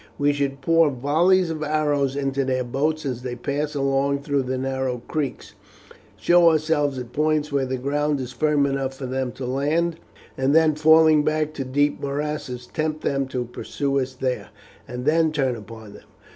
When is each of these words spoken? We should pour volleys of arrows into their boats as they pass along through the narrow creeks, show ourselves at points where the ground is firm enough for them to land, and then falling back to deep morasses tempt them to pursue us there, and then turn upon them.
We 0.17 0.33
should 0.33 0.61
pour 0.61 0.89
volleys 0.89 1.51
of 1.51 1.61
arrows 1.61 2.15
into 2.15 2.43
their 2.43 2.63
boats 2.63 3.05
as 3.05 3.21
they 3.21 3.35
pass 3.35 3.75
along 3.75 4.23
through 4.23 4.41
the 4.41 4.57
narrow 4.57 5.03
creeks, 5.07 5.53
show 6.17 6.49
ourselves 6.49 6.97
at 6.97 7.13
points 7.13 7.51
where 7.51 7.67
the 7.67 7.77
ground 7.77 8.19
is 8.19 8.31
firm 8.33 8.65
enough 8.65 8.95
for 8.95 9.05
them 9.05 9.31
to 9.33 9.45
land, 9.45 9.97
and 10.35 10.55
then 10.55 10.73
falling 10.73 11.23
back 11.23 11.53
to 11.53 11.63
deep 11.63 12.01
morasses 12.01 12.65
tempt 12.65 13.01
them 13.03 13.27
to 13.27 13.45
pursue 13.45 13.99
us 13.99 14.15
there, 14.15 14.47
and 14.87 15.05
then 15.05 15.31
turn 15.31 15.55
upon 15.55 15.93
them. 15.93 16.07